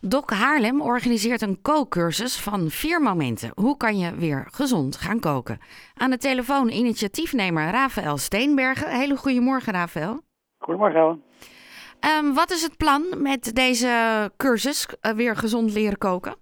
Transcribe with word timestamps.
Dok 0.00 0.30
Haarlem 0.30 0.80
organiseert 0.80 1.42
een 1.42 1.62
kookcursus 1.62 2.42
van 2.42 2.68
vier 2.68 3.00
momenten. 3.00 3.50
Hoe 3.54 3.76
kan 3.76 3.98
je 3.98 4.14
weer 4.14 4.46
gezond 4.50 4.96
gaan 4.96 5.20
koken? 5.20 5.58
Aan 5.94 6.10
de 6.10 6.18
telefoon 6.18 6.68
initiatiefnemer 6.68 7.70
Rafael 7.70 8.16
Steenbergen. 8.16 8.98
Hele 8.98 9.16
goedemorgen, 9.16 9.72
Rafael. 9.72 10.20
Goedemorgen, 10.58 11.00
Ellen. 11.00 11.22
Um, 12.24 12.34
wat 12.34 12.50
is 12.50 12.62
het 12.62 12.76
plan 12.76 13.02
met 13.22 13.54
deze 13.54 13.90
cursus 14.36 14.88
uh, 14.88 15.12
weer 15.12 15.36
gezond 15.36 15.74
leren 15.74 15.98
koken? 15.98 16.34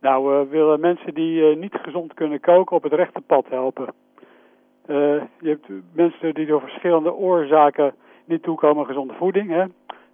Nou, 0.00 0.28
we 0.28 0.46
willen 0.50 0.80
mensen 0.80 1.14
die 1.14 1.40
uh, 1.40 1.56
niet 1.56 1.74
gezond 1.82 2.14
kunnen 2.14 2.40
koken 2.40 2.76
op 2.76 2.82
het 2.82 2.92
rechte 2.92 3.20
pad 3.20 3.44
helpen. 3.48 3.94
Uh, 4.86 4.96
je 5.40 5.48
hebt 5.48 5.68
mensen 5.92 6.34
die 6.34 6.46
door 6.46 6.60
verschillende 6.60 7.14
oorzaken 7.14 7.94
niet 8.24 8.42
toekomen 8.42 8.78
aan 8.78 8.86
gezonde 8.86 9.14
voeding. 9.14 9.50
Hè? 9.50 9.64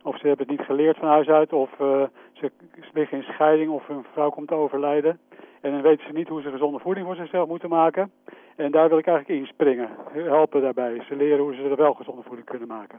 Of 0.02 0.18
ze 0.18 0.26
hebben 0.26 0.46
het 0.46 0.56
niet 0.56 0.66
geleerd 0.66 0.96
van 0.96 1.08
huis 1.08 1.28
uit, 1.28 1.52
of 1.52 1.70
uh, 1.80 2.02
ze 2.32 2.50
liggen 2.92 3.18
in 3.18 3.24
scheiding, 3.24 3.70
of 3.70 3.86
hun 3.86 4.04
vrouw 4.12 4.30
komt 4.30 4.48
te 4.48 4.54
overlijden. 4.54 5.18
En 5.60 5.70
dan 5.70 5.82
weten 5.82 6.06
ze 6.06 6.12
niet 6.12 6.28
hoe 6.28 6.42
ze 6.42 6.50
gezonde 6.50 6.78
voeding 6.78 7.06
voor 7.06 7.16
zichzelf 7.16 7.48
moeten 7.48 7.68
maken. 7.68 8.12
En 8.56 8.70
daar 8.70 8.88
wil 8.88 8.98
ik 8.98 9.06
eigenlijk 9.06 9.40
inspringen, 9.40 9.88
helpen 10.12 10.62
daarbij. 10.62 11.02
Ze 11.08 11.16
leren 11.16 11.44
hoe 11.44 11.54
ze 11.54 11.62
er 11.62 11.76
wel 11.76 11.94
gezonde 11.94 12.22
voeding 12.22 12.46
kunnen 12.48 12.68
maken. 12.68 12.98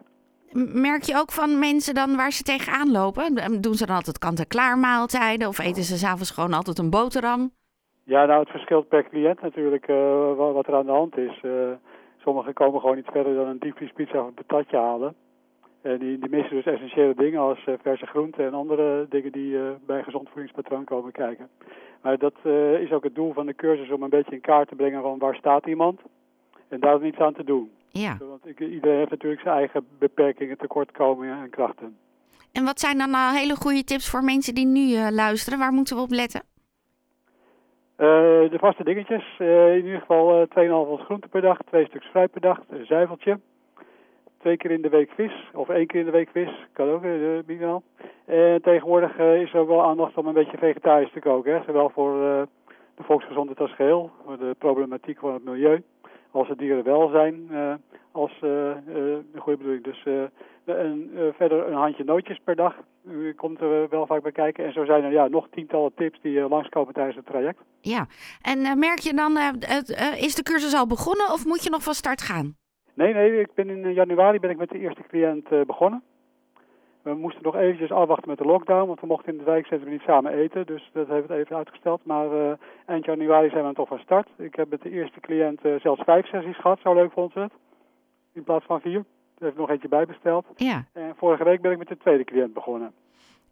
Merk 0.73 1.04
je 1.04 1.18
ook 1.18 1.31
van 1.31 1.59
mensen 1.59 1.94
dan 1.94 2.16
waar 2.16 2.31
ze 2.31 2.44
tegenaan 2.44 2.92
lopen? 2.92 3.62
Doen 3.62 3.73
ze 3.73 3.86
dan 3.86 3.95
altijd 3.95 4.17
kant-en-klaar 4.17 4.78
maaltijden 4.78 5.48
of 5.48 5.59
eten 5.59 5.84
ze 5.84 5.98
s'avonds 5.98 6.31
gewoon 6.31 6.54
altijd 6.54 6.78
een 6.78 6.90
boterham? 6.90 7.52
Ja, 8.04 8.26
nou 8.26 8.40
het 8.40 8.50
verschilt 8.50 8.88
per 8.88 9.09
cliënt 9.09 9.42
natuurlijk 9.42 9.88
uh, 9.88 10.36
wat 10.36 10.67
er 10.67 10.76
aan 10.76 10.86
de 10.86 10.92
hand 10.92 11.17
is. 11.17 11.40
Uh, 11.42 11.52
sommigen 12.17 12.54
komen 12.54 12.80
gewoon 12.80 12.95
niet 12.95 13.09
verder 13.12 13.36
dan 13.36 13.48
een 13.48 13.59
diepvriespizza 13.59 14.20
of 14.20 14.28
een 14.28 14.34
patatje 14.34 14.78
halen. 14.78 15.16
En 15.84 15.98
die, 15.98 16.20
die 16.20 16.30
missen 16.30 16.55
dus 16.55 16.66
essentiële 16.66 17.16
dingen 17.16 17.40
als 17.40 17.66
uh, 17.66 17.76
verse 17.82 18.05
groenten 18.05 18.46
en 18.46 18.54
andere 18.54 19.05
dingen 19.10 19.32
die 19.32 19.58
bij 19.86 19.98
een 19.98 20.04
gezond 20.04 20.30
voedingspatroon 20.30 20.84
komen 20.84 21.12
kijken. 21.12 21.50
Maar 22.02 22.18
dat 22.18 22.34
is 22.80 22.92
ook 22.92 23.04
het 23.04 23.16
doel 23.16 23.34
van 23.34 23.46
de 23.46 23.56
cursus 23.56 23.92
om 23.92 24.04
een 24.04 24.09
beetje 24.09 24.36
in 24.36 24.42
kaart 24.42 24.67
te 24.67 24.76
brengen 24.76 25.02
van 25.02 25.20
waar 25.20 25.36
staat 25.36 25.66
iemand 25.66 26.00
en 26.67 26.80
daar 26.80 27.06
iets 27.06 27.17
aan 27.17 27.34
te 27.34 27.44
doen. 27.44 27.72
Ja. 27.89 28.17
Want 28.20 28.59
iedereen 28.59 28.98
heeft 28.98 29.09
natuurlijk 29.09 29.42
zijn 29.42 29.56
eigen 29.56 29.86
beperkingen, 30.00 30.58
tekortkomingen 30.58 31.42
en 31.42 31.50
krachten. 31.50 31.98
En 32.52 32.64
wat 32.64 32.80
zijn 32.80 32.98
dan 32.98 33.09
nou 33.09 33.36
hele 33.36 33.56
goede 33.56 33.84
tips 33.84 34.09
voor 34.09 34.23
mensen 34.23 34.56
die 34.56 34.66
nu 34.66 34.81
uh, 34.81 35.08
luisteren? 35.11 35.59
Waar 35.59 35.72
moeten 35.72 35.95
we 35.95 36.02
op 36.02 36.11
letten? 36.11 36.42
Uh, 37.98 38.08
de 38.50 38.58
vaste 38.59 38.84
dingetjes. 38.84 39.23
Uh, 39.39 39.76
in 39.76 39.86
ieder 39.86 40.00
geval 40.00 40.48
2,5 40.48 40.72
ons 40.72 41.02
groente 41.02 41.28
per 41.28 41.42
dag, 41.42 41.58
twee 41.66 41.86
stuks 41.86 42.06
fruit 42.06 42.31
per 42.31 42.42
dag, 42.42 42.59
een 42.70 42.86
zuiveltje. 42.86 43.39
Twee 44.44 44.58
keer 44.58 44.72
in 44.72 44.81
de 44.81 44.89
week 44.89 45.11
vis, 45.16 45.49
of 45.53 45.69
één 45.69 45.88
keer 45.88 45.99
in 45.99 46.05
de 46.05 46.11
week 46.11 46.30
vis, 46.30 46.67
kan 46.73 46.89
ook, 46.89 47.02
de 47.02 47.44
minimaal. 47.45 47.83
En 48.25 48.61
tegenwoordig 48.61 49.17
is 49.17 49.53
er 49.53 49.59
ook 49.59 49.67
wel 49.67 49.83
aandacht 49.83 50.17
om 50.17 50.27
een 50.27 50.33
beetje 50.33 50.58
vegetarisch 50.58 51.11
te 51.11 51.19
koken. 51.19 51.53
Hè? 51.53 51.63
Zowel 51.66 51.89
voor 51.89 52.13
de 52.95 53.03
volksgezondheid 53.03 53.59
als 53.59 53.75
geheel, 53.75 54.11
voor 54.25 54.38
de 54.38 54.55
problematiek 54.58 55.19
van 55.19 55.33
het 55.33 55.44
milieu 55.44 55.83
als 56.33 56.47
het 56.47 56.58
dierenwelzijn 56.58 57.47
uh, 57.52 57.73
als 58.11 58.31
uh, 58.44 58.49
uh, 58.49 58.75
de 59.33 59.39
goede 59.39 59.58
bedoeling. 59.58 59.83
Dus 59.83 60.05
en, 60.66 61.09
verder 61.38 61.67
een 61.67 61.73
handje 61.73 62.03
nootjes 62.03 62.39
per 62.44 62.55
dag 62.55 62.75
u 63.08 63.33
komt 63.33 63.61
er 63.61 63.89
wel 63.89 64.05
vaak 64.05 64.21
bij 64.21 64.31
kijken. 64.31 64.66
En 64.66 64.73
zo 64.73 64.86
zijn 64.86 65.03
er 65.03 65.11
ja, 65.11 65.27
nog 65.27 65.47
tientallen 65.52 65.94
tips 65.95 66.19
die 66.21 66.47
langskomen 66.47 66.94
tijdens 66.94 67.16
het 67.16 67.25
traject. 67.25 67.59
Ja, 67.81 68.08
en 68.41 68.80
merk 68.80 68.99
je 68.99 69.14
dan, 69.14 69.38
is 70.17 70.36
de 70.36 70.44
cursus 70.44 70.73
al 70.73 70.88
begonnen 70.88 71.31
of 71.31 71.45
moet 71.45 71.64
je 71.64 71.69
nog 71.69 71.83
van 71.83 71.94
start 71.94 72.21
gaan? 72.21 72.55
Nee, 72.94 73.13
nee, 73.13 73.39
ik 73.39 73.53
ben 73.53 73.69
in 73.69 73.94
januari 73.94 74.39
ben 74.39 74.49
ik 74.49 74.58
met 74.58 74.69
de 74.69 74.80
eerste 74.80 75.03
cliënt 75.08 75.66
begonnen. 75.67 76.03
We 77.03 77.13
moesten 77.13 77.44
nog 77.44 77.55
eventjes 77.55 77.91
afwachten 77.91 78.30
met 78.30 78.38
de 78.38 78.45
lockdown, 78.45 78.88
want 78.88 78.99
we 78.99 79.08
mochten 79.08 79.31
in 79.31 79.38
het 79.38 79.47
wijkcentrum 79.47 79.91
niet 79.91 80.02
samen 80.02 80.33
eten. 80.33 80.66
Dus 80.66 80.89
dat 80.94 81.08
heeft 81.08 81.27
het 81.27 81.38
even 81.38 81.55
uitgesteld. 81.55 82.05
Maar 82.05 82.31
uh, 82.33 82.52
eind 82.86 83.05
januari 83.05 83.49
zijn 83.49 83.67
we 83.67 83.73
toch 83.73 83.88
van 83.88 83.99
start. 83.99 84.27
Ik 84.38 84.55
heb 84.55 84.69
met 84.69 84.81
de 84.81 84.89
eerste 84.89 85.19
cliënt 85.19 85.66
uh, 85.66 85.80
zelfs 85.80 86.02
vijf 86.03 86.25
sessies 86.27 86.59
gehad, 86.59 86.80
zo 86.80 86.94
leuk 86.94 87.11
vond 87.11 87.31
ze 87.31 87.39
het. 87.39 87.52
In 88.33 88.43
plaats 88.43 88.65
van 88.65 88.82
vier. 88.82 89.03
Er 89.37 89.45
heeft 89.45 89.58
nog 89.58 89.70
eentje 89.70 89.87
bijbesteld. 89.87 90.45
Ja. 90.55 90.86
En 90.93 91.15
vorige 91.15 91.43
week 91.43 91.61
ben 91.61 91.71
ik 91.71 91.77
met 91.77 91.87
de 91.87 91.98
tweede 91.98 92.23
cliënt 92.23 92.53
begonnen. 92.53 92.93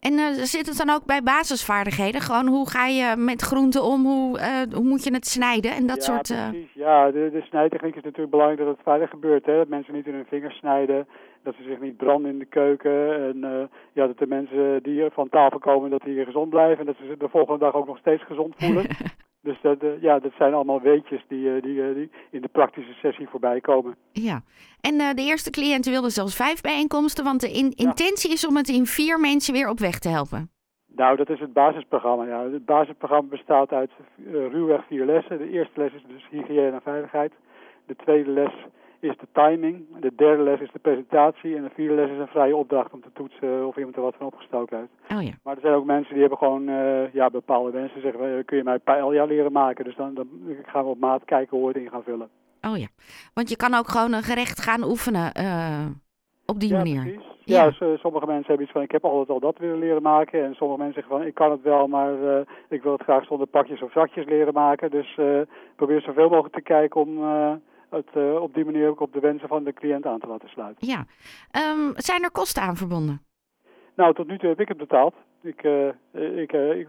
En 0.07 0.13
uh, 0.13 0.27
zit 0.27 0.67
het 0.67 0.77
dan 0.77 0.95
ook 0.95 1.05
bij 1.05 1.21
basisvaardigheden? 1.23 2.21
Gewoon 2.21 2.47
hoe 2.47 2.69
ga 2.69 2.85
je 2.85 3.15
met 3.17 3.41
groenten 3.41 3.83
om? 3.83 4.05
Hoe, 4.05 4.39
uh, 4.39 4.73
hoe 4.73 4.83
moet 4.83 5.03
je 5.03 5.13
het 5.13 5.27
snijden 5.27 5.71
en 5.71 5.87
dat 5.87 6.05
ja, 6.05 6.13
soort... 6.13 6.29
Uh... 6.29 6.49
precies. 6.49 6.73
Ja, 6.73 7.11
de, 7.11 7.29
de 7.31 7.41
snijtechniek 7.41 7.95
is 7.95 8.03
natuurlijk 8.03 8.31
belangrijk 8.31 8.59
dat 8.61 8.75
het 8.75 8.83
veilig 8.83 9.09
gebeurt. 9.09 9.45
Hè? 9.45 9.55
Dat 9.55 9.67
mensen 9.67 9.93
niet 9.93 10.07
in 10.07 10.13
hun 10.13 10.25
vingers 10.25 10.57
snijden. 10.57 11.07
Dat 11.43 11.55
ze 11.55 11.63
zich 11.63 11.79
niet 11.79 11.97
branden 11.97 12.31
in 12.31 12.39
de 12.39 12.45
keuken. 12.45 13.27
En 13.27 13.69
ja, 13.93 14.07
dat 14.07 14.17
de 14.17 14.27
mensen 14.27 14.83
die 14.83 15.09
van 15.11 15.29
tafel 15.29 15.59
komen, 15.59 15.89
dat 15.89 16.01
die 16.01 16.25
gezond 16.25 16.49
blijven. 16.49 16.79
En 16.79 16.85
dat 16.85 16.95
ze 16.97 17.07
zich 17.07 17.17
de 17.17 17.29
volgende 17.29 17.59
dag 17.59 17.73
ook 17.73 17.87
nog 17.87 17.97
steeds 17.97 18.23
gezond 18.23 18.53
voelen. 18.57 18.85
Dus 19.41 19.61
dat, 19.61 19.83
uh, 19.83 20.01
ja, 20.01 20.19
dat 20.19 20.31
zijn 20.37 20.53
allemaal 20.53 20.81
weetjes 20.81 21.25
die, 21.27 21.45
uh, 21.45 21.61
die, 21.61 21.75
uh, 21.75 21.95
die 21.95 22.09
in 22.31 22.41
de 22.41 22.47
praktische 22.47 22.93
sessie 22.93 23.27
voorbij 23.27 23.61
komen. 23.61 23.95
Ja, 24.11 24.41
en 24.81 25.15
de 25.15 25.21
eerste 25.21 25.49
cliënten 25.49 25.91
wilden 25.91 26.11
zelfs 26.11 26.35
vijf 26.35 26.61
bijeenkomsten, 26.61 27.23
want 27.23 27.41
de 27.41 27.51
in 27.51 27.71
intentie 27.75 28.31
is 28.31 28.47
om 28.47 28.55
het 28.55 28.69
in 28.69 28.85
vier 28.85 29.19
mensen 29.19 29.53
weer 29.53 29.69
op 29.69 29.79
weg 29.79 29.99
te 29.99 30.09
helpen. 30.09 30.49
Nou, 30.95 31.17
dat 31.17 31.29
is 31.29 31.39
het 31.39 31.53
basisprogramma. 31.53 32.25
Ja. 32.25 32.49
Het 32.49 32.65
basisprogramma 32.65 33.29
bestaat 33.29 33.71
uit 33.71 33.91
ruwweg 34.25 34.87
vier 34.87 35.05
lessen. 35.05 35.37
De 35.37 35.49
eerste 35.49 35.79
les 35.79 35.93
is 35.93 36.03
dus 36.07 36.27
hygiëne 36.29 36.71
en 36.71 36.81
veiligheid. 36.81 37.33
De 37.85 37.95
tweede 37.95 38.31
les 38.31 38.53
is 39.01 39.17
de 39.17 39.27
timing. 39.31 39.85
De 39.99 40.11
derde 40.15 40.43
les 40.43 40.59
is 40.59 40.71
de 40.71 40.79
presentatie. 40.79 41.55
En 41.55 41.63
de 41.63 41.69
vierde 41.73 41.95
les 41.95 42.09
is 42.09 42.17
een 42.17 42.27
vrije 42.27 42.55
opdracht 42.55 42.93
om 42.93 43.01
te 43.01 43.11
toetsen 43.13 43.67
of 43.67 43.77
iemand 43.77 43.95
er 43.95 44.01
wat 44.01 44.15
van 44.17 44.25
opgestoken 44.25 44.77
heeft. 44.77 45.19
Oh 45.19 45.27
ja. 45.27 45.33
Maar 45.43 45.55
er 45.55 45.61
zijn 45.61 45.73
ook 45.73 45.85
mensen 45.85 46.11
die 46.11 46.21
hebben 46.21 46.37
gewoon 46.37 46.69
uh, 46.69 47.13
ja, 47.13 47.29
bepaalde 47.29 47.71
mensen 47.71 48.01
zeggen, 48.01 48.45
kun 48.45 48.57
je 48.57 48.63
mij 48.63 48.79
paella 48.79 49.25
leren 49.25 49.51
maken? 49.51 49.85
Dus 49.85 49.95
dan, 49.95 50.13
dan 50.13 50.27
gaan 50.65 50.83
we 50.83 50.89
op 50.89 50.99
maat 50.99 51.25
kijken 51.25 51.57
hoe 51.57 51.67
we 51.67 51.73
het 51.73 51.83
in 51.83 51.89
gaan 51.89 52.03
vullen. 52.03 52.29
Oh 52.61 52.77
ja, 52.77 52.87
want 53.33 53.49
je 53.49 53.55
kan 53.55 53.73
ook 53.73 53.87
gewoon 53.87 54.13
een 54.13 54.23
gerecht 54.23 54.61
gaan 54.61 54.83
oefenen 54.83 55.31
uh, 55.39 55.85
op 56.45 56.59
die 56.59 56.69
ja, 56.69 56.77
manier. 56.77 57.01
Precies. 57.01 57.29
Ja, 57.43 57.63
ja 57.63 57.71
so, 57.71 57.97
sommige 57.97 58.25
mensen 58.25 58.47
hebben 58.47 58.65
iets 58.65 58.73
van, 58.73 58.81
ik 58.81 58.91
heb 58.91 59.05
altijd 59.05 59.29
al 59.29 59.39
dat 59.39 59.57
willen 59.57 59.79
leren 59.79 60.01
maken. 60.01 60.43
En 60.43 60.53
sommige 60.53 60.81
mensen 60.81 61.01
zeggen 61.01 61.17
van, 61.17 61.27
ik 61.27 61.33
kan 61.33 61.51
het 61.51 61.61
wel, 61.61 61.87
maar 61.87 62.13
uh, 62.13 62.39
ik 62.69 62.83
wil 62.83 62.91
het 62.91 63.03
graag 63.03 63.25
zonder 63.25 63.47
pakjes 63.47 63.81
of 63.81 63.91
zakjes 63.91 64.25
leren 64.25 64.53
maken. 64.53 64.91
Dus 64.91 65.19
probeer 65.75 66.01
zoveel 66.01 66.29
mogelijk 66.29 66.55
te 66.55 66.61
kijken 66.61 67.01
om 67.01 67.19
het 67.91 68.09
uh, 68.17 68.41
op 68.41 68.53
die 68.53 68.65
manier 68.65 68.89
ook 68.89 68.99
op 68.99 69.13
de 69.13 69.19
wensen 69.19 69.47
van 69.47 69.63
de 69.63 69.73
cliënt 69.73 70.05
aan 70.05 70.19
te 70.19 70.27
laten 70.27 70.49
sluiten. 70.49 70.87
Ja. 70.87 71.05
Um, 71.75 71.93
zijn 71.95 72.23
er 72.23 72.31
kosten 72.31 72.61
aan 72.61 72.75
verbonden? 72.75 73.21
Nou, 73.95 74.13
tot 74.13 74.27
nu 74.27 74.37
toe 74.37 74.49
heb 74.49 74.59
ik 74.59 74.67
het 74.67 74.77
betaald. 74.77 75.13
Ik, 75.41 75.63
uh, 75.63 75.87
ik, 76.41 76.53
uh, 76.53 76.79
ik 76.79 76.87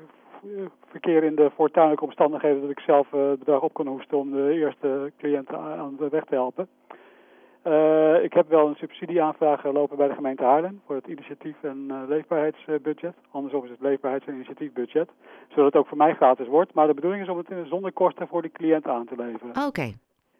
verkeer 0.86 1.24
in 1.24 1.34
de 1.34 1.50
voortuinlijke 1.56 2.04
omstandigheden 2.04 2.60
dat 2.60 2.70
ik 2.70 2.80
zelf 2.80 3.10
het 3.10 3.38
bedrag 3.38 3.60
op 3.60 3.74
kan 3.74 3.86
hoesten 3.86 4.18
om 4.18 4.30
de 4.30 4.52
eerste 4.52 5.12
cliënten 5.18 5.58
aan 5.58 5.96
de 5.98 6.08
weg 6.08 6.24
te 6.24 6.34
helpen. 6.34 6.68
ik 8.24 8.32
heb 8.32 8.48
wel 8.48 8.68
een 8.68 8.74
subsidieaanvraag 8.74 9.64
lopen 9.64 9.96
bij 9.96 10.08
de 10.08 10.14
gemeente 10.14 10.42
Haarlem 10.44 10.80
voor 10.86 10.96
het 10.96 11.06
initiatief- 11.06 11.62
en 11.62 12.06
leefbaarheidsbudget. 12.08 13.14
Andersom 13.30 13.64
is 13.64 13.70
het 13.70 13.80
leefbaarheids- 13.80 14.26
en 14.26 14.34
initiatiefbudget. 14.34 15.08
Zodat 15.48 15.64
het 15.64 15.76
ook 15.76 15.88
voor 15.88 15.96
mij 15.96 16.14
gratis 16.14 16.46
wordt. 16.46 16.74
Maar 16.74 16.86
de 16.86 16.94
bedoeling 16.94 17.22
is 17.22 17.28
om 17.28 17.38
het 17.38 17.68
zonder 17.68 17.92
kosten 17.92 18.28
voor 18.28 18.42
de 18.42 18.52
cliënt 18.52 18.86
aan 18.86 19.06
te 19.06 19.16
leveren. 19.16 19.50
Oké. 19.50 19.66
Okay. 19.66 19.94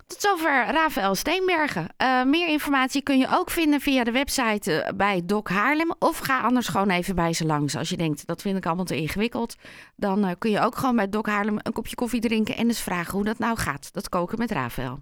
Tot 0.08 0.22
zover 0.22 0.66
Rafael 0.66 1.16
Steenbergen. 1.16 1.88
Eh, 1.98 2.24
meer 2.24 2.48
informatie 2.48 3.02
kun 3.02 3.18
je 3.18 3.28
ook 3.32 3.50
vinden 3.50 3.80
via 3.82 4.04
de 4.04 4.12
website 4.12 4.82
eh, 4.82 4.94
bij 4.96 5.22
Doc 5.26 5.48
Haarlem. 5.50 5.96
Of 6.00 6.18
ga 6.18 6.42
anders 6.42 6.68
gewoon 6.68 6.90
even 6.90 7.16
bij 7.16 7.34
ze 7.34 7.46
langs. 7.46 7.76
Als 7.76 7.90
je 7.90 7.98
denkt, 7.98 8.26
dat 8.26 8.42
vind 8.42 8.58
ik 8.58 8.66
allemaal 8.66 8.86
te 8.86 8.96
ingewikkeld. 8.96 9.56
Dan 9.96 10.26
eh, 10.26 10.32
kun 10.38 10.52
je 10.52 10.60
ook 10.60 10.78
gewoon 10.78 10.96
bij 10.96 11.10
Doc 11.10 11.26
Haarlem 11.26 11.60
een 11.62 11.74
kopje 11.74 11.96
koffie 11.96 12.22
drinken 12.22 12.56
en 12.56 12.68
eens 12.68 12.82
vragen 12.82 13.14
hoe 13.14 13.24
dat 13.24 13.40
nou 13.40 13.58
gaat. 13.58 13.94
Dat 13.94 14.10
koken 14.10 14.38
met 14.38 14.52
Rafael. 14.52 15.00